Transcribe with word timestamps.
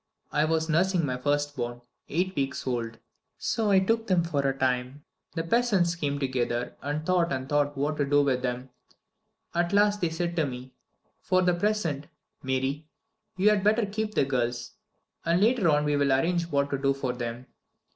I 0.31 0.45
was 0.45 0.67
nursing 0.67 1.05
my 1.05 1.15
first 1.17 1.55
born 1.55 1.81
eight 2.09 2.35
weeks 2.35 2.65
old. 2.65 2.97
So 3.37 3.69
I 3.69 3.77
took 3.77 4.07
them 4.07 4.23
for 4.23 4.41
a 4.47 4.57
time. 4.57 5.03
The 5.35 5.43
peasants 5.43 5.93
came 5.93 6.17
together, 6.17 6.75
and 6.81 7.05
thought 7.05 7.31
and 7.31 7.47
thought 7.47 7.77
what 7.77 7.97
to 7.97 8.05
do 8.05 8.23
with 8.23 8.41
them; 8.41 8.71
and 9.53 9.65
at 9.67 9.73
last 9.73 10.01
they 10.01 10.09
said 10.09 10.35
to 10.37 10.45
me: 10.47 10.73
'For 11.21 11.43
the 11.43 11.53
present, 11.53 12.07
Mary, 12.41 12.87
you 13.37 13.49
had 13.51 13.63
better 13.63 13.85
keep 13.85 14.15
the 14.15 14.25
girls, 14.25 14.71
and 15.23 15.39
later 15.39 15.69
on 15.69 15.85
we 15.85 15.95
will 15.95 16.11
arrange 16.11 16.47
what 16.47 16.71
to 16.71 16.79
do 16.79 16.95
for 16.95 17.13
them.' 17.13 17.45